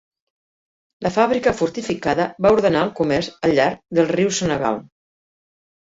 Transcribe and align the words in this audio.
La 1.07 1.11
fàbrica 1.17 1.53
fortificada 1.59 2.27
va 2.45 2.53
ordenar 2.57 2.81
el 2.87 2.95
comerç 3.01 3.29
al 3.49 3.55
llarg 3.61 3.85
del 3.99 4.11
riu 4.17 4.37
Senegal. 4.39 4.85